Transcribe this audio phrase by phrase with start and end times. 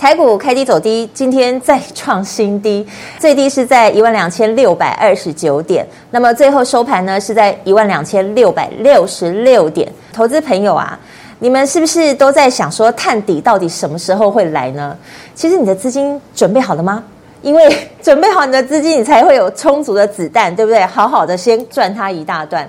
[0.00, 2.86] 台股开低走低，今天再创新低，
[3.18, 9.86] 最低是在一万两千六百二十九点，那么最后收盘呢是在一万两千六百六十六点。
[10.10, 10.98] 投资朋友啊，
[11.40, 14.96] 你们是不是都在想说探底到底什么时候会来呢？
[15.34, 17.04] 其实你的资金准备好了吗？
[17.42, 17.70] 因为
[18.02, 20.82] 准备好你的资金，你才会有充足的子弹，对不对？
[20.86, 22.66] 好好的先赚它一大段。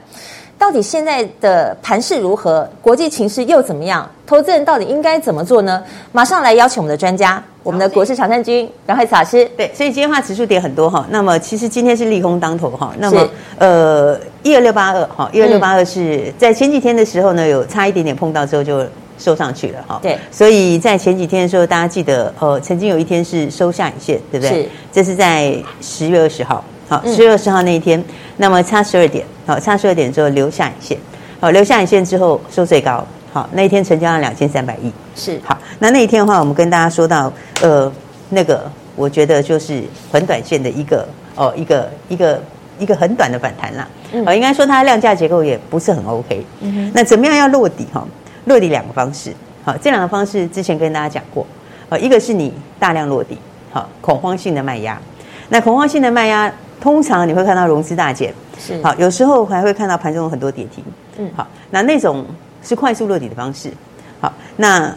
[0.61, 2.70] 到底现在的盘势如何？
[2.83, 4.07] 国际情势又怎么样？
[4.27, 5.84] 投资人到底应该怎么做呢？
[6.11, 9.43] 马上来邀请我们的专家，我们的国士常胜军阮惠慈老师。
[9.57, 11.03] 对，所以今天的话指数跌很多哈。
[11.09, 12.93] 那么其实今天是利空当头哈。
[12.99, 18.85] 那么呃，一二六八二哈，一二六八二是在前几天的时候呢，有差一点点碰到之后就
[19.17, 19.99] 收上去了哈。
[20.04, 24.62] 对，所以在前几天的时候，大家记得呃，曾经有一天是收下影线，对不对？
[24.62, 24.70] 是。
[24.91, 26.63] 这是在十月二十号。
[26.91, 28.03] 好，十月二十号那一天，
[28.35, 30.98] 那么差十二点，好，差十二点之后留下影线，
[31.39, 35.39] 好，留下影线之后收最高，好，那一天成交量两千三百亿，是。
[35.45, 37.89] 好，那那一天的话，我们跟大家说到，呃，
[38.31, 42.43] 那个我觉得就是很短线的一个哦，一个一个
[42.77, 48.05] 一个很短的反弹啦，嗯，应该说它的量价结构也不是很 OK，嗯哼，那怎么样要落底哈？
[48.43, 49.33] 落底两个方式，
[49.63, 51.48] 好，这两个方式之前跟大家讲过，
[51.87, 53.37] 好，一个是你大量落底，
[53.71, 54.99] 好，恐慌性的卖压，
[55.48, 56.53] 那恐慌性的卖压。
[56.82, 58.82] 通常你会看到融资大减，是。
[58.82, 60.84] 好，有时候还会看到盘中有很多跌停，
[61.18, 62.26] 嗯，好，那那种
[62.63, 63.71] 是快速落底的方式，
[64.19, 64.91] 好，那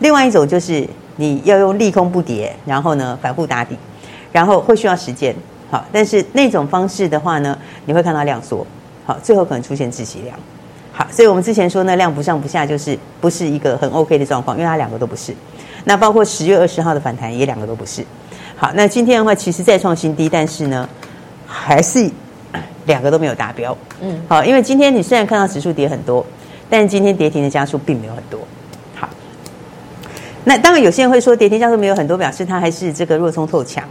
[0.00, 0.86] 另外一种就是
[1.16, 3.78] 你要用利空不跌，然后呢反复打底，
[4.30, 5.34] 然后会需要时间，
[5.70, 8.66] 好，但是那种方式的话呢，你会看到量缩，
[9.06, 10.38] 好，最后可能出现窒息量，
[10.92, 15.34] 好，所以我们之前说那量不上不下，就是不是一个很 OK 的状况，因为它两个都不是，
[15.84, 18.04] 那包括十月二十号的反弹也两个都不是，
[18.54, 20.86] 好，那今天的话其实再创新低，但是呢。
[21.58, 22.08] 还是
[22.84, 26.24] 两个都没有达标，嗯，好，因为今天你虽然看到指数跌很多，
[26.70, 28.38] 但是今天跌停的家数并没有很多，
[28.94, 29.08] 好，
[30.44, 33.82] 那当然有些人会说跌停家数没有很多，表示它还是这个弱冲透强，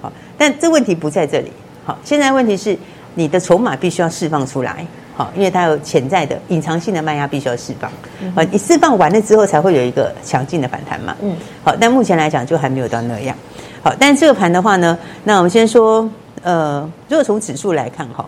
[0.00, 1.52] 好，但这问题不在这里，
[1.84, 2.76] 好，现在问题是
[3.14, 7.88] 你的筹码必须要释放出来，好，因为它有潜在的隐藏性的卖压必须要释放，
[8.34, 13.36] 好，你释放完了之后才会有一个强劲的反弹嘛，嗯，好，但目前来讲就还没有到那样，
[13.80, 16.10] 好，但这个盘的话呢，那我们先说。
[16.42, 18.24] 呃，如果从指数来看哈，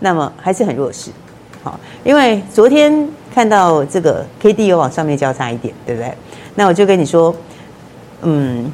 [0.00, 1.10] 那么还是很弱势，
[1.62, 6.12] 好，因为昨天看到这个 K D 有往上面交叉一点，对不对？
[6.54, 7.34] 那我就跟你说，
[8.22, 8.72] 嗯，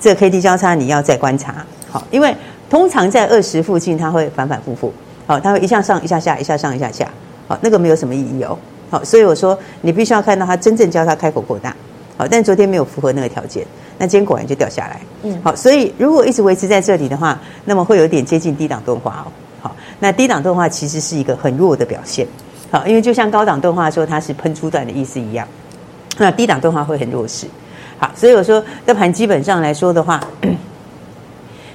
[0.00, 1.54] 这个 K D 交叉你要再观察，
[1.90, 2.34] 好，因为
[2.70, 4.92] 通常在二十附近它会反反复复，
[5.26, 7.06] 好，它会一下上一下下，一下上一下下，
[7.46, 8.58] 好，那个没有什么意义哦，
[8.90, 11.76] 好，所以我说你必须要看到它真正交叉开口扩大，
[12.16, 13.66] 好，但昨天没有符合那个条件。
[13.96, 19.30] 那今天果然就掉下来，嗯，好，所以如果一直维持在这里的话，那么会有点接近低档钝化哦，
[19.62, 22.26] 好，那低档钝化其实是一个很弱的表现，
[22.72, 25.46] 好，因为就像高档钝化说它是喷出段的意思一样，
[26.18, 27.46] 那低档钝化会很弱势，
[27.96, 30.20] 好，所以我说这盘基本上来说的话，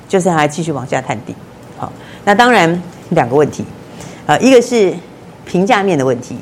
[0.09, 1.33] 就是还继续往下探底，
[1.77, 1.89] 好，
[2.25, 3.63] 那当然两个问题，
[4.25, 4.93] 啊，一个是
[5.45, 6.35] 评价面的问题，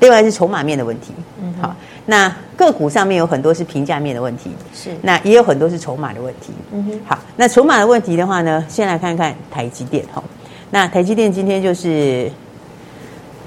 [0.00, 1.74] 另外是筹码面的问题，嗯，好。
[2.06, 6.52] 那个股上面有很多是评价面的问题，是那也有很多是筹码的问题。
[6.72, 10.22] 嗯哼，好，那筹码的问题的话呢，先来看看台积电哈。
[10.70, 12.30] 那台积电今天就是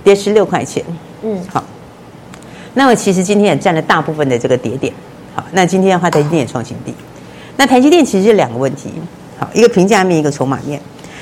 [0.04, 0.84] 跌十六块钱，
[1.22, 1.64] 嗯，好。
[2.74, 4.94] 那么其实今天也占了大部分的这个跌点。
[5.36, 6.94] 好，那今天的话，台积电也创新低。
[7.56, 8.92] 那台积电其实是两个问题，
[9.40, 10.80] 好，一个评价面，一个筹码面。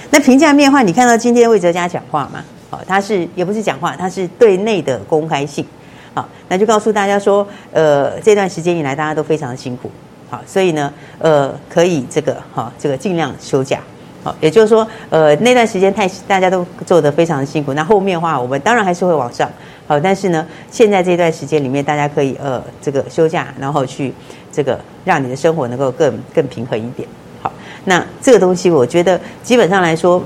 [0.10, 2.44] 那评价面的话，你看到今天魏哲家讲话嘛？
[2.70, 5.66] 好，他是也不是讲话，他是对内的公开信。
[6.16, 9.92] 好，那就告诉大家说，呃，这段时间以来大家都非常的辛苦，
[10.30, 13.82] 好，所以呢，呃，可以这个，哈，这个尽量休假，
[14.24, 19.52] 好，也就是说，呃，那段时间太大家都做得非常的辛苦，那后面的话我们当然还是会往上，
[19.88, 24.14] 好，但是呢，现在这段时间里面大家可以呃这个休假，然后去
[24.54, 27.06] 这个让你的生活能够更更平衡一点，
[27.42, 27.52] 好，
[27.84, 30.24] 那这个东西我觉得基本上来说，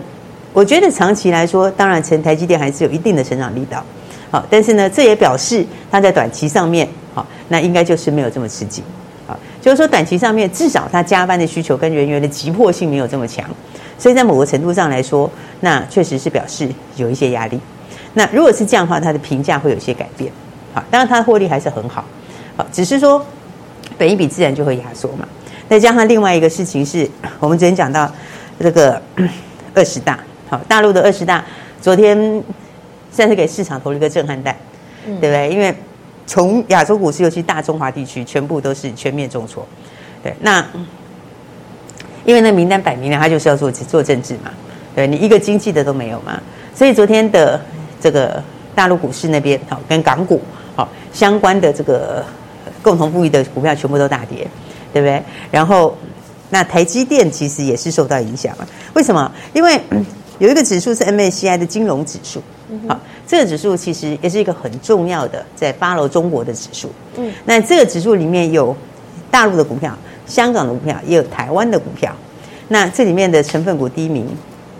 [0.53, 3.83] 我觉得长期来说，当然成台积电还是有一定的成长力道。
[4.31, 8.83] 好，但是呢，这也表示它在短期上面，好，那应该就是没有这么吃紧，
[9.25, 13.43] 好，就是说短期上面至少它加班的需求跟人员的急迫性没有这么强，
[13.97, 15.29] 所以在某个程度上来说，
[15.61, 17.59] 那确实是表示有一些压力。
[18.13, 20.31] 那如果是这样的话，它的评价会有些改变，
[20.73, 22.05] 好，当然它的获利还是很好，
[22.55, 23.23] 好，只是说
[23.97, 25.27] 本一比自然就会压缩嘛。
[25.67, 27.09] 再加上另外一个事情是，
[27.39, 28.11] 我们昨天讲到
[28.59, 28.99] 这个
[29.73, 31.45] 二十大，好，大陆的二十大，
[31.79, 32.43] 昨天
[33.11, 34.55] 算是给市场投了一个震撼弹，
[35.05, 35.49] 嗯、对不对？
[35.49, 35.73] 因为
[36.27, 39.67] 从亚洲股市，尤其大中华地区，全部都是全面重挫。
[40.21, 40.63] 对，那
[42.25, 44.51] 因为那名单摆明了，他就是要做做政治嘛。
[44.95, 46.41] 对，你一个经济的都没有嘛，
[46.75, 47.59] 所以昨天的
[47.99, 48.43] 这个
[48.75, 50.41] 大陆股市那边，好，跟港股
[50.75, 52.23] 好相关的这个
[52.81, 54.47] 共同富裕的股票全部都大跌，
[54.91, 55.23] 对不对？
[55.49, 55.97] 然后
[56.49, 58.67] 那台积电其实也是受到影响了。
[58.93, 59.31] 为什么？
[59.53, 59.79] 因为
[60.39, 62.41] 有一个指数是 M A C I 的金融指数。
[62.87, 66.91] 好，这个指数其实也是一个很重要的在 follow 中国的指数。
[67.17, 68.75] 嗯，那这个指数里面有
[69.31, 72.15] 大陆的股票、香港的股票，也有台湾的股票。
[72.67, 74.27] 那这里面的成分股第一名，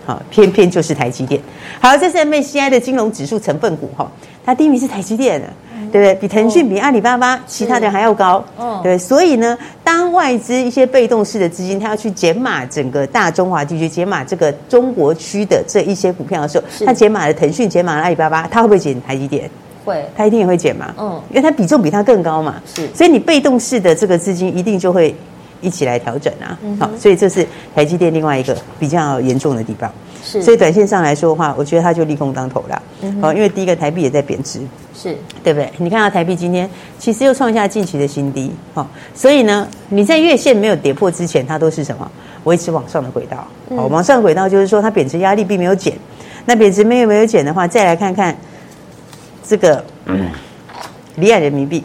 [0.06, 1.40] 好，偏偏就是台积电。
[1.80, 4.10] 好，这是 M A C I 的金融指数成分股哈，
[4.44, 5.48] 它第一名是台积电的。
[5.92, 6.14] 对不对？
[6.14, 8.44] 比腾讯、比阿里巴巴，其他的还要高。
[8.56, 19.50] 哦，对，所以呢，当外资一些被动式的资金，它要去减码整个大中华地区，减码这个中国区的这一些股票的时候，它减码了腾讯，减码了阿里巴巴，它会不会减台积电？
[19.84, 20.94] 会，它一定也会减嘛。
[20.98, 22.62] 嗯，因为它比重比它更高嘛。
[22.74, 25.14] 是，所以你被动式的这个资金一定就会
[25.60, 26.58] 一起来调整啊。
[26.78, 29.90] 好，所以这是台积电另外一个比较严重的地方。
[30.22, 32.82] 是，所以短线上来说的话，我觉得它就利空当头了。
[33.00, 34.60] 嗯，好，因为第一个台币也在贬值，
[35.00, 35.70] 是对不对？
[35.78, 36.68] 你看到台币今天
[36.98, 42.10] 其实又创下近期的新低，哦，所以呢，你在月线没有跌破之前，它都是什么？
[42.44, 43.46] 维持往上的轨道。
[43.68, 45.94] 哦，往上的轨道就是说它贬值压力并没有减。
[46.44, 48.36] 那贬值没有没有减的话，再来看看
[49.42, 49.82] 这个
[51.16, 51.82] 离岸人民币，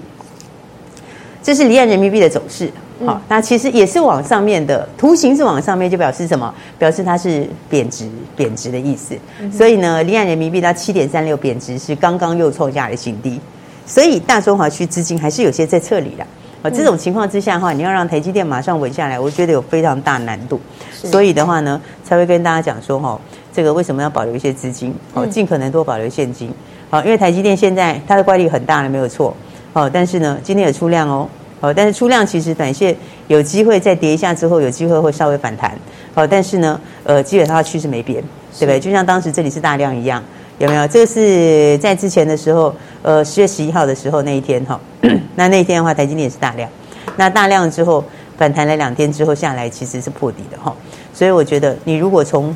[1.41, 2.69] 这是离岸人民币的走势。
[3.06, 6.53] 好，那其实也是往上面的图形是往上面，就表示什么？
[6.77, 9.13] 表示它是贬值，贬值的意思。
[9.51, 13.39] 所以呢，离岸人民币到七点三六贬值是刚刚又创下了新低。
[13.86, 16.25] 所以大中华区资金还是有些在撤离的。
[16.62, 20.59] 啊，这种情况之下的话，你要让台积电马上稳下来，我觉得有非常大难度。
[20.91, 23.19] 所以的话呢，才会跟大家讲说，哈，
[23.53, 24.95] 这个为什么要保留一些资金？
[25.13, 26.50] 哦，尽可能多保留现金。
[26.89, 29.36] 好，因为台积电现在它的怪力很大了，没有错。
[29.74, 31.27] 哦，但是呢，今天有出量哦。
[31.65, 32.95] 哦，但是出量其实短线
[33.27, 35.77] 有机会再跌一下之后，有机会会稍微反弹。
[36.13, 38.23] 哦，但是呢，呃，基本上它趋势没变，
[38.57, 38.79] 对不对？
[38.79, 40.23] 就像当时这里是大量一样，
[40.59, 40.88] 有没有？
[40.88, 46.69] 这个是在之前的时候，呃，十月十一号的时候那一天哈、哦， 那那一天的话，台积电也是大量。
[47.17, 48.01] 那大量之后
[48.38, 50.73] 反弹了两天之后下来，其实是破底的哈、哦。
[51.13, 52.56] 所以我觉得，你如果从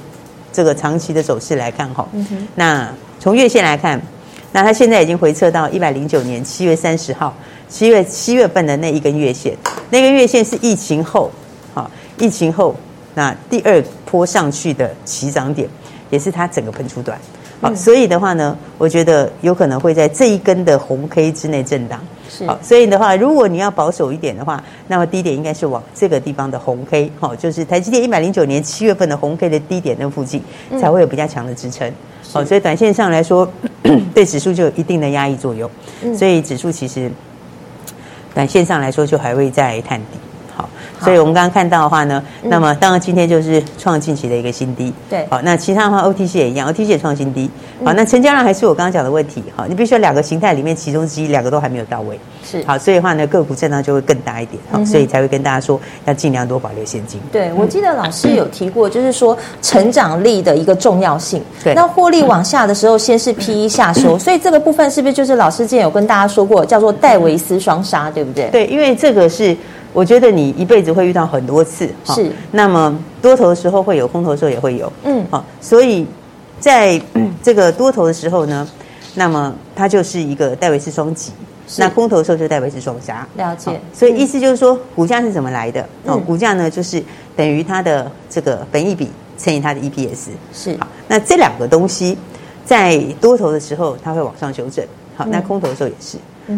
[0.53, 2.89] 这个长期的走势来看哈，哦嗯、那
[3.19, 4.01] 从月线来看，
[4.53, 7.33] 那它现在已经回撤到一百零九年七月三十号。
[7.69, 9.56] 七月七月份的那一根月线，
[9.92, 11.30] 那根月线是疫情后，
[11.74, 12.75] 好，疫情后
[13.13, 15.69] 那第二波上去的起涨点，
[16.10, 17.18] 也是它整个喷出段，
[17.62, 22.00] 好，所以的话呢，我觉得有可能会在这一根的红 K 之内震荡，
[22.48, 30.42] 好，所以的话，如果你要保守一点的话，那么低点应该是往这个地方的红 K，好，就是台积电一百零九年七月份的红 K 的低点那附近，
[30.81, 31.92] 才会有比较强的支撑，
[32.33, 33.48] 好，所以短线上来说，
[34.16, 35.69] 对指数就有一定的压抑作用，
[36.18, 37.12] 所以指数其实。
[38.34, 40.29] 但线上来说，就还会再探底。
[40.59, 44.94] 好，所以我们刚刚看到的话呢，嗯、那么当然今天就是创近期的一个新低。
[45.09, 47.50] 对，好，那其他的话，OTC 也一样，OTC 也创新低。
[47.83, 49.41] 好，那成交量还是我刚刚讲的问题。
[49.56, 52.19] 好，你必须要两个形态里面其中之一，两个都还没有到位。
[52.44, 54.61] 是，好，所以的话呢，个股震荡就会更大一点。
[54.69, 57.21] 好，所以才会跟大家说，要尽量多保留现金。
[57.31, 61.42] 对，我记得老师有提过，就是说成长力的一个重要性。
[61.63, 68.49] 对，那获利往下的时候，先是 PE 下收， 所以这个部分是不是就是老师之前有跟大家说过，叫做戴维斯双杀，对不对？
[68.49, 69.56] 对，因为这个是。
[69.92, 72.31] 我觉得你一辈子会遇到很多次，是。
[72.52, 75.44] 那么多头的时候会有，空头的时候也会有，嗯，好。
[75.60, 76.06] 所以
[76.60, 77.02] 在
[77.42, 78.68] 这个多头的时候呢，
[79.16, 81.31] 那么它就是一个戴维斯双击。
[81.78, 83.28] 那空头的时候就戴维斯双杀。
[83.36, 83.80] 了解。
[83.94, 85.88] 所以意思就是说，股价是怎么来的？
[86.06, 87.04] 哦，股价呢就是
[87.36, 90.30] 等于它的这个本益比乘以它的 EPS。
[90.54, 90.78] 是。
[90.80, 92.18] 好，那这两个东西
[92.66, 94.84] 在多头的时候它会往上修正，
[95.16, 96.18] 好，那空头的时候也是。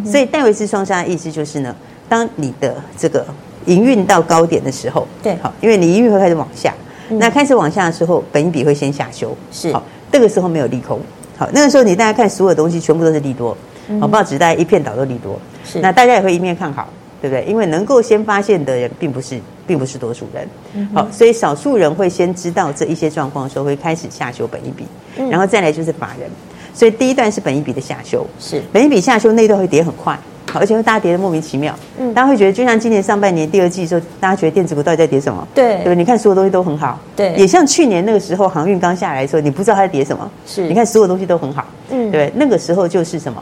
[0.09, 1.75] 所以戴维斯双杀的意思就是呢。
[2.11, 3.25] 当你的这个
[3.67, 6.73] 营运到高点的时候，对，好，因为你营运会开始往下，
[7.07, 10.99] 嗯、那开始往下的时候，本益比会先下修，是，好，这个时候没有利空，
[11.37, 13.55] 好，那个时候你大家看所有东西全部都是利多，
[14.01, 16.89] 好，报纸大家一片倒都利多，是，那大家也会一面看好，
[17.21, 17.45] 对不对？
[17.45, 20.45] 因为能够先发现的人并不是，并不是多数人，
[20.93, 24.83] 好，所以少数人会先知道这一些状况的时候，会开始下修本益比，
[25.15, 26.29] 嗯、然后再来就是法人，
[26.73, 30.17] 所以第一段是本益比的下修，是，本益比下修那一段会跌很快。
[30.53, 35.47] 而且会大家跌的莫名其妙，嗯，大家会觉得就像今年上半年第二季的时候，大家觉得电子股到底在跌什么？
[35.55, 35.93] 对，对吧？
[35.93, 43.41] 你看所有东西都很好，对，也像去年那个时候航运刚下来的时候，你不知道它在跌什么，是，你看所有东西都很好，嗯，对，那个时候就是什么，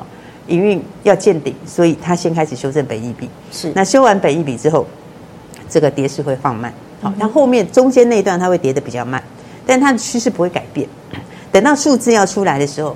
[0.50, 4.86] 营运要见顶，所以它先开始修正本益比，是，那修完本益比之后，
[5.68, 6.72] 这个跌势会放慢。
[7.02, 9.24] 好，那后面中间那一段它会跌得比较慢，
[9.66, 10.88] 但它的趋势不会改变。
[11.52, 12.96] 等到数字要出来的时候，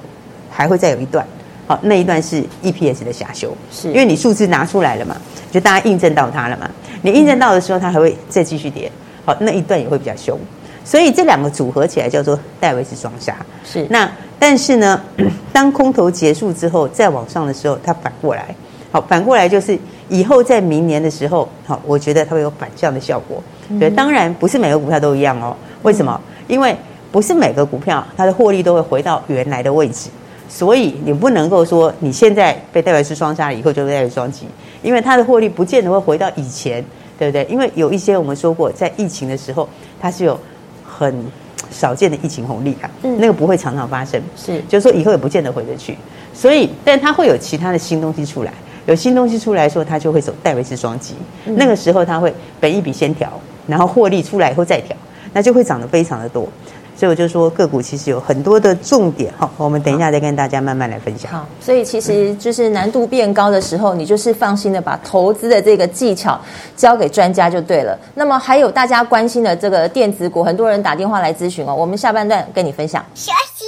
[0.53, 1.25] 还会再有一段。
[1.65, 5.15] 好，那一段是 EPS 的下修，是因为你数字拿出来了嘛，
[5.49, 6.69] 就大家印证到它了嘛。
[7.01, 8.91] 你印证到的时候，它还会再继续跌。
[9.25, 10.37] 好，那一段也会比较凶。
[10.83, 13.33] 所以这两个组合起来叫做戴维斯双杀。
[13.63, 15.01] 是那但是呢，
[15.53, 18.53] 当空头结束之后再往上的时候，它反过来。
[18.91, 19.79] 好，反过来就是
[20.09, 23.41] 以后在明年的时候，好，我觉得它会有反向的效果。
[23.79, 25.55] 对，当然不是每个股票都一样哦。
[25.83, 26.19] 为什么？
[26.49, 26.75] 因为
[27.09, 30.09] 不是每个股票它的获利都会回到原来的位置。
[30.49, 34.45] 所以你不能够说你现在被戴维斯双杀了以后就被戴维斯双击，
[34.81, 36.83] 因为它的获利不见得会回到以前，
[37.17, 37.45] 对不对？
[37.49, 39.67] 因为有一些我们说过，在疫情的时候
[39.99, 40.39] 它是有
[40.83, 41.25] 很
[41.71, 45.97] 少见的疫情红利啊，嗯，那个不会常常发生，是，就是说以后也不见得回得去。
[46.33, 48.53] 所以，但它会有其他的新东西出来，
[48.85, 53.31] 有新东西出来说，它就会走戴维斯双击，嗯，那个时候它会本一笔先调，
[53.67, 54.95] 然后获利出来以后再调，
[55.31, 56.47] 那就会涨得非常的多。
[56.95, 61.31] 所以我就说个股其实有很多的重点，哈，我们等一下再跟大家慢慢来分享。
[61.31, 66.39] 好，所以其实就是难度变高的时候，你就是放心的把投资的这个技巧
[66.77, 67.97] 交给专家就对了。
[68.15, 73.03] 那么还有大家关心的这个电子股，很多人打电话来咨询哦，我们下半段跟你分享。
[73.15, 73.65] 休息，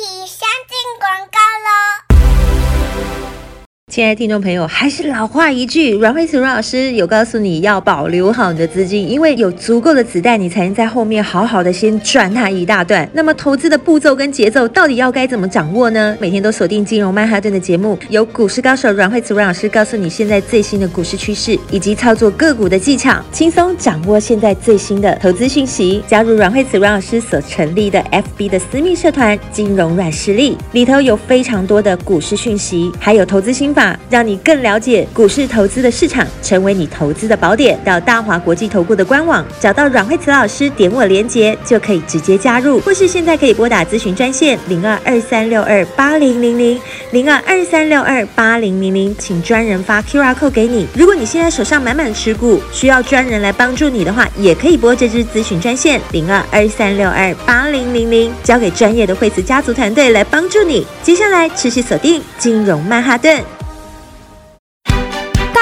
[3.95, 13.09] 亲爱的听众朋友，还是老话一句，阮慧慈阮老师有告诉你要保留好你的资金，因为有足够的子弹，你才能在后面好好的先赚它一大段。
[13.13, 16.17] 那么投资的步骤跟节奏到底要该怎么掌握呢？
[16.19, 26.03] 每天都锁定金融曼哈顿的节目，由股市高手阮慧慈阮老师告诉你现在最新的股市趋势以及操作个股的技巧，轻松掌握现在最新的投资讯息。
[26.05, 33.84] 加入阮慧慈阮老师所成立的 FB 的私密社团“金融软实力”，里头有非常多的股市讯息，还有投资心法。
[34.09, 37.77] 让你更了解股市投资的市场，成为你投资的宝典。
[37.83, 46.79] 到大华国际投顾的官网，找到阮慧慈老师，点我连接就可以直接加入，或是现在可以拨打咨询专线零二二三六二八零零零
[47.11, 50.87] 零二二三六二八零零零，请专人发 QR code 给你。
[50.95, 60.85] 如果你现在手上满满持股，需要专人来帮助你的话，也可以拨这支咨询专线零二二三六二八零零零，交给专业的慧慈家族团队来帮助你。
[61.03, 63.43] 接下来持续锁定金融曼哈顿。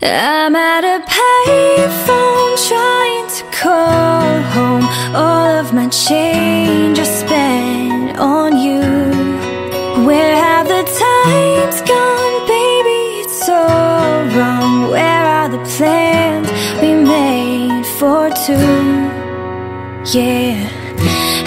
[0.00, 4.84] I'm at a payphone trying to call home.
[5.12, 8.78] All of my change I spent on you.
[10.06, 13.22] Where have the times gone, baby?
[13.22, 13.58] It's so
[14.38, 14.88] wrong.
[14.88, 16.48] Where are the plans
[16.80, 18.54] we made for two?
[20.16, 20.70] Yeah.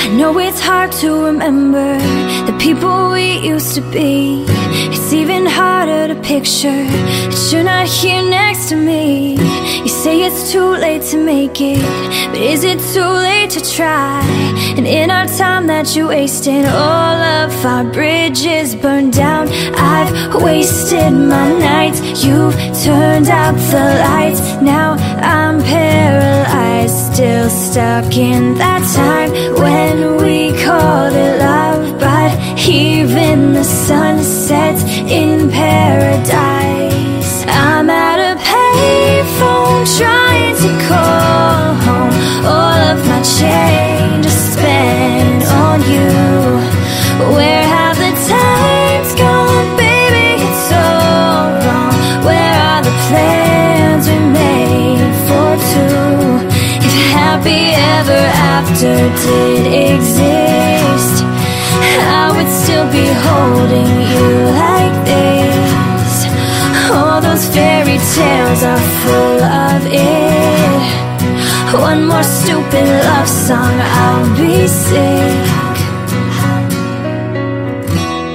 [0.03, 1.98] I know it's hard to remember
[2.46, 4.46] the people we used to be.
[4.94, 9.36] It's even harder to picture that you're not here next to me.
[9.82, 11.82] You say it's too late to make it,
[12.32, 14.22] but is it too late to try?
[14.78, 19.50] And in our time that you wasted, all of our bridges burned down.
[19.75, 24.42] I've wasted my nights, you've turned out the lights.
[24.62, 31.90] Now I'm paralyzed, still stuck in that time when we called it love,
[32.22, 32.38] but
[32.70, 34.84] even the sun sets
[35.20, 37.34] in paradise.
[37.48, 42.13] I'm at a payphone trying to call home.
[42.56, 46.12] All of my change I spent on you.
[47.36, 50.28] Where have the times gone, baby?
[50.46, 50.86] It's so
[51.63, 51.96] wrong.
[52.28, 56.06] Where are the plans we made for two?
[56.88, 57.63] If happy
[57.98, 58.24] ever
[58.54, 59.63] after did
[59.96, 60.40] exist,
[62.91, 64.27] be holding you
[64.63, 66.13] like this.
[66.91, 70.81] All those fairy tales are full of it.
[71.74, 75.41] One more stupid love song, I'll be sick.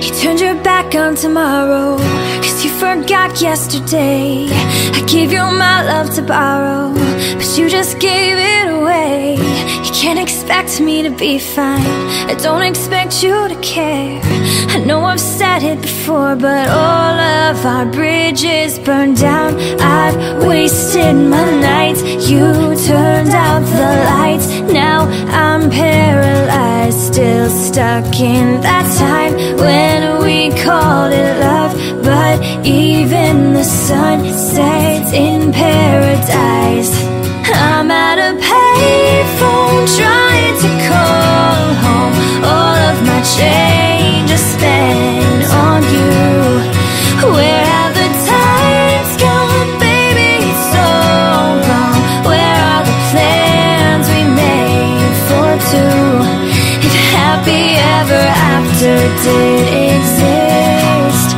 [0.03, 1.99] You turned your back on tomorrow,
[2.43, 4.49] cause you forgot yesterday.
[4.99, 6.95] I gave you my love to borrow,
[7.37, 9.37] but you just gave it away.
[10.03, 11.81] Can't expect me to be fine.
[12.31, 14.21] I don't expect you to care.
[14.69, 19.59] I know I've said it before, but all of our bridges burned down.
[19.81, 22.03] I've wasted my nights.
[22.29, 22.45] You
[22.87, 24.49] turned out the lights.
[24.71, 31.73] Now I'm paralyzed, still stuck in that time when we called it love.
[32.05, 36.93] But even the sun sets in paradise.
[37.49, 38.16] I'm at
[39.95, 42.15] trying to call home.
[42.43, 46.11] All of my change I spent on you.
[47.37, 50.51] Where have the times gone, baby?
[50.73, 50.85] So
[51.71, 52.03] gone.
[52.27, 56.03] Where are the plans we made for two?
[56.87, 58.25] If happy ever
[58.59, 59.65] after did
[59.95, 61.29] exist,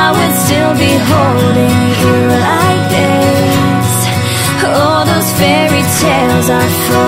[0.00, 2.16] I would still be holding you
[2.48, 3.90] like this.
[4.80, 7.07] All those fairy tales are full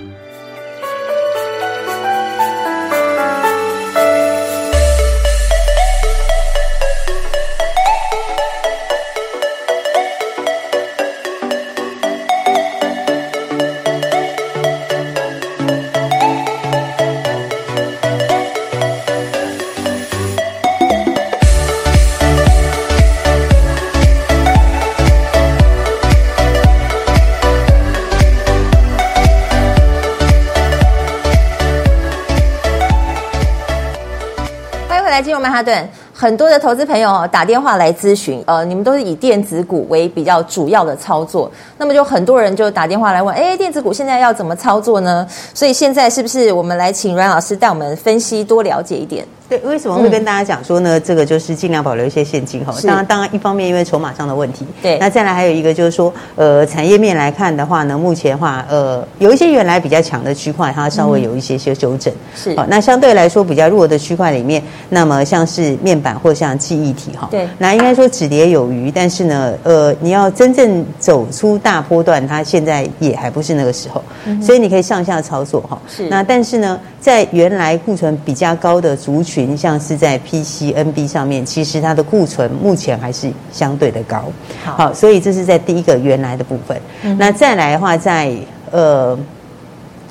[35.41, 35.89] 曼哈顿。
[36.13, 45.27] 很多的投资朋友打电话来咨询，呃，你们都是以电子股为比较主要的操作，那么就很多人就打电话来问，哎，电子股现在要怎么操作呢？
[45.53, 49.25] 所以现在是不是我们来请阮老师带我们分析，多了解一点？
[49.51, 50.97] 对，为什么会跟大家讲说呢？
[50.97, 52.73] 嗯、这个就是尽量保留一些现金哈。
[52.87, 54.97] 当然，当然，一方面因为筹码上的问题，对。
[54.97, 62.13] 那再来还有一个就是说，呃，产业面来看的话呢，目前的话，呃，有一些原来比较强的区块，它稍微有一些些修正。
[62.33, 62.55] 是、嗯。
[62.55, 67.27] 好，那相对来说比较弱的区块里面，那么像是面板或像记忆体哈。
[67.29, 67.45] 对。
[67.57, 74.01] 那应该说止跌有余，但是呢，呃，你要真正走出大波段，它现在也还不是那个时候。
[74.23, 74.41] 嗯。
[74.41, 75.77] 所以你可以上下操作哈。
[75.89, 76.07] 是。
[76.07, 84.23] 那但是呢，在原来库存比较高的族群，像是在 PC、NB 上面，其实它的库存目前还是相对的高。
[84.63, 86.79] 好，好，所以这是在第一个原来的部分。
[87.03, 88.35] 嗯、那再来的话在，在
[88.71, 89.17] 呃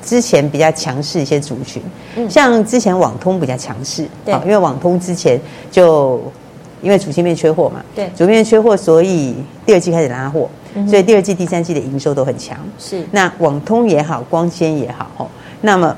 [0.01, 1.81] 之前比较强势一些族群，
[2.15, 5.39] 嗯、像之前网通比较强势，对，因为网通之前
[5.69, 6.21] 就
[6.81, 12.57] 因为主芯片缺货嘛，对，主芯片缺货，所以第二季开始拉货，嗯、所以第二季、第三季的营收都很强。
[12.79, 15.29] 是，那网通也好，光纤也好，
[15.61, 15.95] 那么。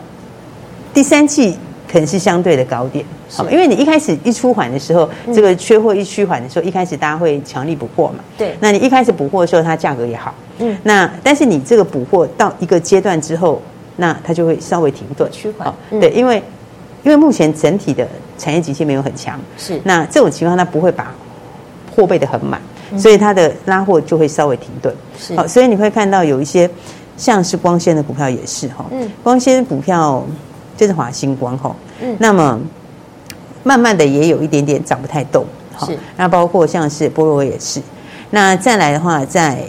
[0.94, 1.58] 第三季
[1.92, 13.62] 可能是相对的高点，好，因为你一开始一出缓的时候，这个缺货一趋缓的时候，一开始大家会强力补货嘛，对，那你一开始补货的时候，它价格也好，嗯，那但是你这个补货到一个阶段之后，
[13.98, 15.30] 那它就会稍微停顿。
[15.32, 16.42] 趋缓，对，因为
[17.04, 18.08] 因为目前整体的
[18.40, 21.14] 产业景气没有很强，是，那这种情况它不会把
[21.96, 22.60] 货备的很满，
[22.98, 26.68] 所以它的拉货就会稍微停顿，是，好，所以你会看到有一些
[27.18, 30.26] 像是光纤的股票也是哈，嗯，光纤股票。
[30.76, 32.60] 就是华星光哈，嗯，那么
[33.64, 35.46] 慢慢的也有一点点涨不太动，
[35.80, 35.98] 是。
[36.18, 37.82] 那包括像是波罗也是，
[38.32, 39.64] 那再来的话在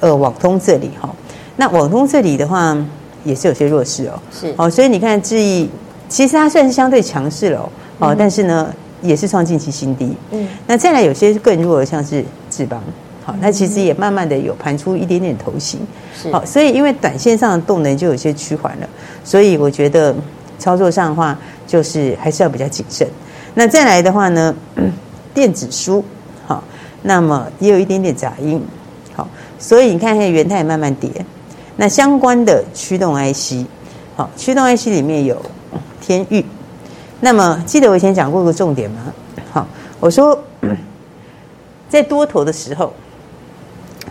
[0.00, 1.08] 呃网通这里哈，
[1.56, 2.76] 那网通这里的话
[3.24, 4.54] 也是有些弱势哦，是。
[4.58, 5.70] 哦，所以你看智易
[6.08, 10.46] 其实它算是相对强势了哦，但是呢也是创近期新低，嗯。
[10.66, 12.82] 那再来有些更弱的像是智邦，
[13.24, 15.80] 好，那其实也慢慢的有盘出一点点头型，
[16.20, 16.30] 是。
[16.30, 18.88] 好，所以因为短线上的动能就有些趋缓了，
[19.24, 20.14] 所以我觉得。
[20.60, 23.08] 操作上的话，就是还是要比较谨慎。
[23.54, 24.92] 那再来的话呢，嗯、
[25.34, 26.04] 电子书，
[26.46, 26.62] 好，
[27.02, 28.62] 那么也有一点点杂音，
[29.14, 29.26] 好，
[29.58, 31.10] 所以你看看元泰慢慢跌。
[31.76, 33.66] 那相关的驱动 IC，
[34.14, 35.40] 好，驱动 IC 里面有
[36.00, 36.44] 天域。
[37.20, 39.00] 那么记得我以前讲过个重点吗？
[39.50, 39.66] 好，
[39.98, 40.38] 我说
[41.88, 42.92] 在多头的时候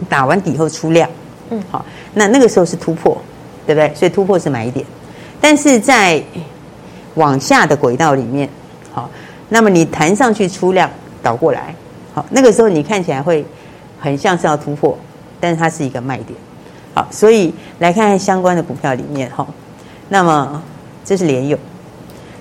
[0.09, 1.09] 打完底后出量，
[1.51, 3.17] 嗯，好，那那个时候是突破，
[3.65, 3.93] 对不对？
[3.95, 4.85] 所以突破是买一点，
[5.41, 6.21] 但是在
[7.15, 8.47] 往下的轨道里面，
[8.91, 9.09] 好，
[9.49, 10.89] 那么你弹上去出量
[11.23, 11.73] 倒过来，
[12.13, 13.45] 好，那个时候你看起来会
[13.99, 14.97] 很像是要突破，
[15.39, 16.37] 但是它是一个卖点。
[16.93, 19.47] 好，所以来看看相关的股票里面哈，
[20.09, 20.61] 那么
[21.05, 21.57] 这是联友，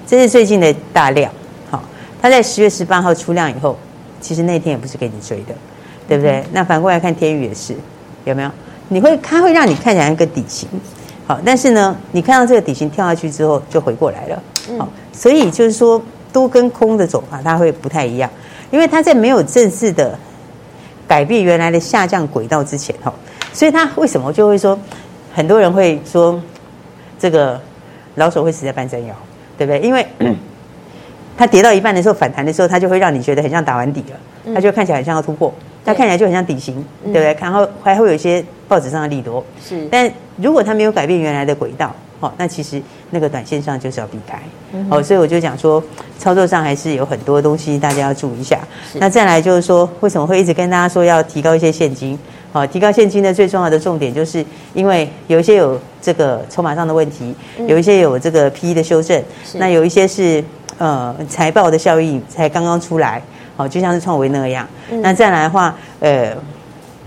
[0.07, 1.31] 这是最近的大量，
[1.71, 1.83] 好，
[2.21, 3.79] 它在十月十八号出量以后，
[4.21, 5.55] 其实那天也不是给你追的，
[6.09, 6.43] 对不对？
[6.53, 7.77] 那反过来看天宇也是，
[8.25, 8.51] 有没有？
[8.89, 10.67] 你会它会让你看起来一个底型，
[11.29, 14.43] 好，但是呢，你看到这个底型跳下去之后就回过来了，
[14.79, 18.31] 好，所以就是说多跟空的走法它会不太一样，
[18.71, 20.19] 因为它在没有正式的
[21.07, 23.13] 改变原来的下降轨道之前哈。
[23.53, 24.79] 所以它为什么就会说，
[25.35, 26.41] 很多人会说，
[27.19, 27.61] 这个
[28.15, 29.15] 老手会死在半山腰，
[29.59, 29.81] 对不对？
[29.81, 30.07] 因为
[31.37, 35.53] 它跌到一半的时候反弹的时候，它就会让你觉得很像打完底了，它就看起来很像要突破，
[35.85, 37.37] 它看起来就很像底型，对不对？
[37.39, 39.87] 然后还会有一些报纸上的利多，是。
[39.91, 40.11] 但
[40.41, 44.41] 如果它没有改变原来的轨道，好，那其实那个短线上就是要避开，
[44.91, 45.03] 哦。
[45.03, 45.83] 所以我就讲说，
[46.19, 48.59] 操作上还是有很多东西大家要注意一下。
[48.95, 52.19] 那再来就是说，为什么会一直跟大家说要提高一些现金？
[52.51, 57.35] 好，提高现金的最重要的重点，就是因为有一些有这个筹码上的问题，
[57.67, 59.23] 有一些有这个 PE 的修正，
[59.55, 60.43] 那有一些是
[60.79, 63.23] 呃财报的效益才刚刚出来，
[63.55, 64.67] 好，就像是创维那样。
[65.03, 66.35] 那再来的话，呃，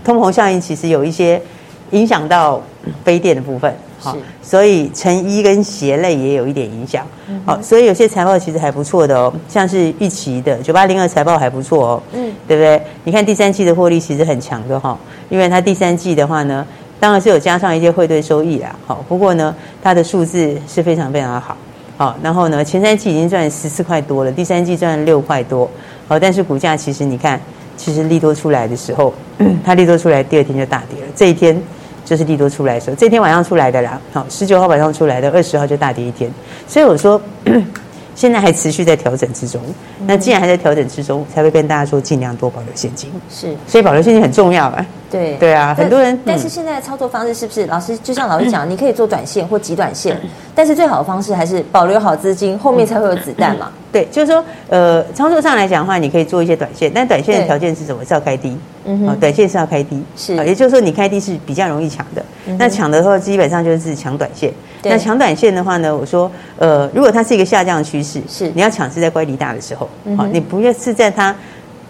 [0.04, 1.42] 通膨效应其实有一些
[1.90, 2.62] 影响到
[3.04, 3.74] 非电的部分。
[3.98, 7.06] 好，所以成衣跟鞋类也有一点影响。
[7.44, 12.82] 好，所以有些财报其实还不错的哦，像是预期的九八零二财报还不错哦，嗯，对不对？
[13.04, 16.66] 你看第三季的获利其实很强的哈，因为它第三季的话呢，
[16.98, 18.74] 当然是有加上一些汇兑收益啦。
[18.88, 21.56] 好，不过呢，它的数字是非常非常的好。
[21.96, 25.70] 好，然后呢，前三季已经赚十四块多了，第三季赚六块多。
[26.08, 27.40] 好，但是股价其实你看，
[27.76, 29.14] 其实利多出来的时候，
[29.64, 31.62] 它利多出来第二天就大跌了，这一天。
[32.04, 34.00] 就是利多出来的时候，这天晚上出来的啦。
[34.12, 36.30] 好，十九号晚上出来的，二十号就大跌一天。
[36.66, 37.20] 所以我说，
[38.14, 39.60] 现在还持续在调整之中。
[40.06, 43.10] 那既然还在调整之中，才会跟大家说，尽量多保留现金。
[43.30, 44.84] 是，所以保留现金很重要啊。
[45.10, 46.18] 对对啊，很多人。
[46.24, 47.66] 但是现在的操作方式是不是？
[47.66, 50.18] 老师就像老师讲，你可以做短线或极短线，
[50.54, 53.70] 但是最好的方式还是保留好资金，后面才会有子弹嘛。
[53.90, 58.04] 对，就是说，呃，操作上来讲的话，你可以做一些短线，但短线的条件是什么？
[58.04, 58.56] 是要开低。
[58.84, 62.24] 嗯，好，短线是要开低，是，也就是说你开低是比较容易抢的。
[62.58, 64.52] 那抢的话，基本上就是抢短线。
[64.82, 71.34] 那抢短线的话呢，我说，呃，如果它是一个下降的趋势，是，你要抢是在乖离大的时候，好，你不要是在它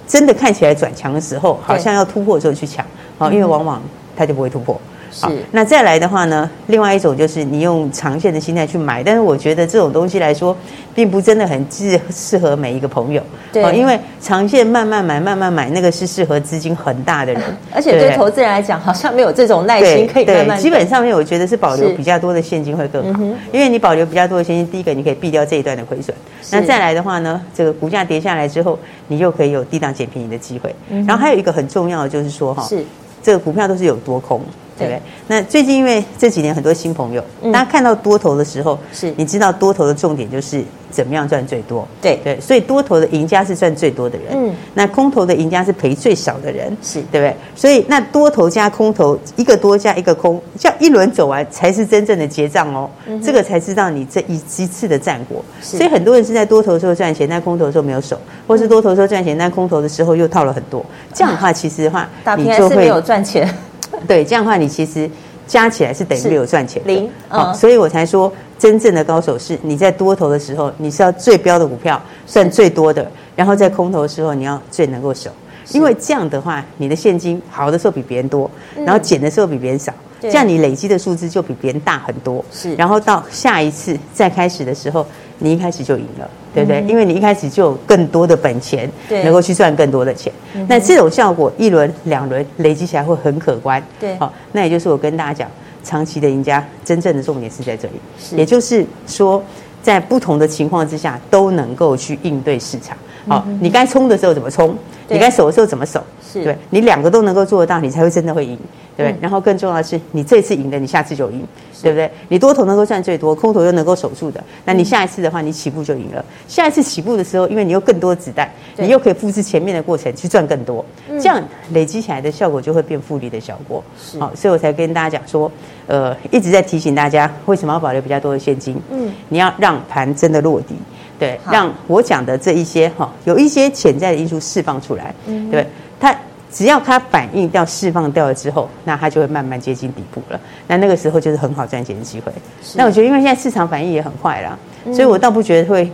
[0.06, 2.84] 真的看起来转强的时候，好像要突破的时候去抢。
[3.18, 3.80] 好，因为往往
[4.14, 4.78] 它就不会突破。
[5.20, 10.56] 好，那再来的话呢，另外一种就是你用长线的心态去买，但是我觉得这种东西来说，
[10.94, 13.22] 并不真的很适适合每一个朋友。
[13.52, 17.42] 对，因为长线慢慢买、慢慢买，那个是适合资金很大的人。
[17.74, 20.58] 而且对投资人来讲，好像没有这种耐心可以慢慢。
[20.58, 23.20] 基本上面，我觉得是保留比较多的现金会更好，
[23.52, 26.16] 因为你保留比较多的现金，第一个你可以避掉这一段的亏损。
[26.50, 30.74] 那再来的话呢，这个股价跌下来之后，你又可以有低档捡便宜的机会。
[30.88, 32.82] 嗯然后还有一个很重要的就是说哈，是
[33.22, 34.40] 这个股票都是有多空。
[34.78, 35.02] 对不对？
[35.28, 41.86] 那最近因为这几年很多新朋友，大家看到多头的时候，是你知道多头的重点就是怎么样赚最多。
[42.00, 47.34] 对对，所以多头的赢家是赚最多的人，嗯，那空头的赢家是赔最少的人，是对不对？
[47.54, 52.90] 所以那多头加空头，一个多加一个空，这样一轮走完才是真正的结账哦，
[53.22, 55.44] 这个才知道你这一一次的战果。
[55.60, 60.84] 所以很多人是在多头的时候赚钱，但空头的时候没有守，或是多头的时候赚钱，但空头的时候又套了很多。
[61.14, 63.48] 这样的话，其实的话，你就会没有赚钱。
[64.08, 65.08] 对，这样的话，你其实
[65.46, 75.30] 加起来是等于没有赚钱零，哦，所以我才说，真正的高手是你在多头的时候，你是要最标的股票算最多的，然后在空头的时候，你要最能够守，
[75.72, 78.50] 因为这样的话，你的现金好的时候比别人多，
[78.84, 79.92] 然后减的时候比别人少，
[80.30, 85.06] 这样你累积的数字就比别人大很多，是，然后到下一次再开始的时候，
[85.38, 86.28] 你一开始就赢了。
[86.54, 86.84] 对不对？
[86.86, 90.30] 因为你一开始就有更多的本钱，对能够去赚更多的钱。
[90.68, 93.82] 那这种效果一轮两轮累积起来会很可观。
[93.98, 95.50] 对，好，那也就是我跟大家讲，
[95.82, 97.94] 长期的赢家真正的重点是在这里，
[98.36, 99.42] 也就是说，
[99.82, 102.94] 在不同的情况之下都能够去应对市场。
[103.26, 104.76] 好，你该冲的时候怎么冲？
[105.08, 106.04] 你该守的时候怎么守？
[106.22, 108.58] 是对，你两个都能够做得到，你才会真的会赢。
[108.96, 109.16] 对不对？
[109.20, 111.46] 然后更重要的是，你这次赢的，你下次就赢，
[111.82, 112.10] 对不对？
[112.28, 116.24] 你多头能够赚最多，空头又能够守住的，那你下一次的话，你起步就赢了。
[116.48, 123.82] 下一次起步的时候，因为你有更多的子弹，你又可以复制前面的过程去赚更多，这样累积起来的效果就会变复利的效果。
[124.18, 125.50] 好，所以我才跟大家讲说，
[125.86, 128.80] 呃，一直在提醒大家，为什么要保留比较多的现金？
[128.90, 130.74] 嗯，你要让盘真的落地。
[131.18, 135.64] 对，让我讲的这一些哈，有一些潜在的因素释放出来，嗯，对，
[136.00, 136.12] 它
[136.52, 140.38] 只要它反应掉、释放掉了之后，那它就会慢慢接近底部了。
[140.68, 142.30] 那那个时候就是很好赚钱的机会。
[142.74, 144.58] 那我觉得，因为现在市场反应也很快啦，
[144.92, 145.90] 所以我倒不觉得会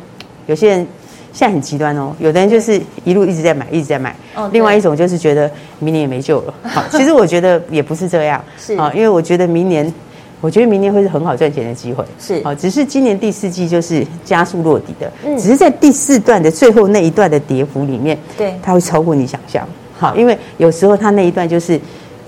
[0.46, 0.86] 有些人
[1.32, 2.14] 现在很极端哦。
[2.18, 4.14] 有的人就是一路一直在买，一直在买。
[4.34, 4.50] 哦。
[4.52, 6.54] 另外一种就是觉得明年也没救了。
[6.68, 8.44] 好，其实我觉得也不是这样。
[8.58, 9.92] 是啊，因为我觉得明年。
[10.40, 19.66] 我觉得明年会是很好赚钱的机会，是好，只是今年第四季就是加速落底的，嗯，只是在第四段的最后那一段的跌幅里面，对，它会超过你想象，
[19.98, 21.78] 好，因为有时候它那一段就是。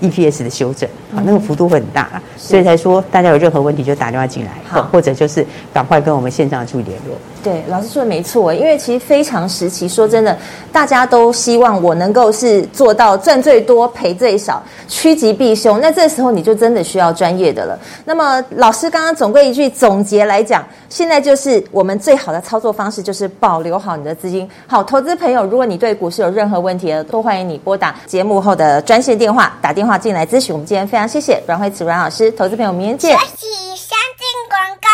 [0.01, 7.15] EPS 的修正，好，那个幅度会很大，所以才说大家有任何问题就打电话进来，好，或者就是赶快跟我们线上去联络。
[7.43, 10.37] 对，老师说的没错，因为其实非常时期，说真的，
[10.71, 15.79] 大家都希望我能够是做到赚最多赔最少，趋吉避凶。
[15.79, 17.79] 那这时候你就真的需要专业的了。
[18.03, 24.49] 那么老师刚刚总归一句总结来讲，现在就是我们最好的操作方式就是保留好你的资金。
[24.67, 29.97] 好，投资朋友，如果你对股市有任何问题，都欢迎你拨打节目后的专线电话，打电话。
[30.01, 33.17] 进来咨询，我们今天非常谢谢阮慧慈阮老师，投资朋友明天见。
[33.19, 34.90] 学习相进广告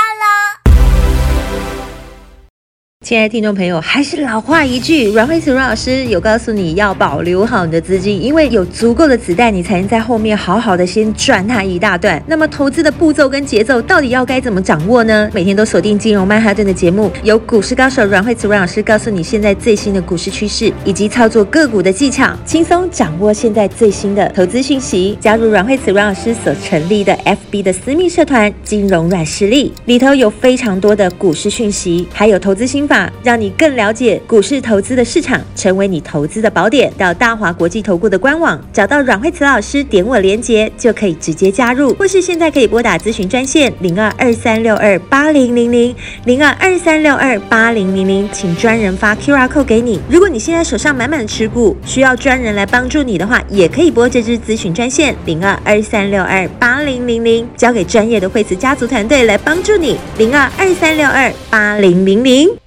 [3.08, 12.22] 亲爱的听众朋友，还是老话一句，阮慧慈阮老师有告诉你要保留好你的资金，因为有足够的子弹，你才能在后面好好的先赚它一大段。
[12.28, 15.30] 那么投资的步骤跟节奏到底要该怎么掌握呢？
[15.34, 25.18] 每天都锁定金融曼哈顿的节目，由股市高手阮慧慈阮老师告诉你现在最新的股市趋势以及操作个股的技巧，轻松掌握现在最新的投资讯息。
[25.22, 32.97] 加入阮慧慈阮老师所成立的 FB 的私密社团“金融软实力”，里头有非常多的股市讯息，还有投资心法。
[33.24, 36.92] 让你更了解股市投资的市场，成为你投资的宝典。
[36.98, 45.94] 到大华国际投顾的官网，找到阮蕙慈老师，点我连接就可以直接加入，或是现在可以拨打咨询专线零二二三六二八零零零
[46.26, 50.00] 零二二三六二八零零零，请专人发 QR code 给你。
[50.10, 62.67] 如果你现在手上满满的持股，需要专人来帮助你的话，也可以拨这支咨询专线零二二三六二八零零零，交给专业的惠慈家族团队来帮助你零二二三六二八零零零。